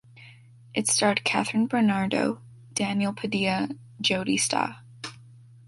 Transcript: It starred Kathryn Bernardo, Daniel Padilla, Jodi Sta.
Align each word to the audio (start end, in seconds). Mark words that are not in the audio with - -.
It 0.73 0.87
starred 0.87 1.21
Kathryn 1.23 1.67
Bernardo, 1.69 2.41
Daniel 2.73 3.13
Padilla, 3.13 3.69
Jodi 4.01 4.35
Sta. 4.35 4.81